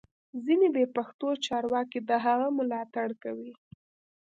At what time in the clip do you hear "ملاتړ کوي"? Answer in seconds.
2.57-3.53